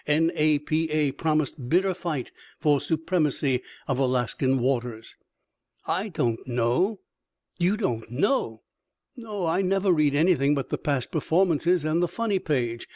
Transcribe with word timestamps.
N. 0.07 0.31
A. 0.33 0.57
P. 0.57 0.89
A. 0.89 1.11
PROMISED 1.11 1.69
BITTER 1.69 1.93
FIGHT 1.93 2.31
FOR 2.59 2.81
SUPREMACY 2.81 3.61
OF 3.87 3.99
ALASKAN 3.99 4.57
WATERS! 4.57 5.15
"I 5.85 6.09
don't 6.09 6.39
know." 6.47 7.01
"You 7.59 7.77
don't 7.77 8.09
know?" 8.09 8.63
"No; 9.15 9.45
I 9.45 9.61
never 9.61 9.91
read 9.91 10.15
anything 10.15 10.55
but 10.55 10.69
the 10.69 10.79
'Past 10.79 11.11
Performances' 11.11 11.85
and 11.85 12.01
the 12.01 12.07
funny 12.07 12.39
page. 12.39 12.87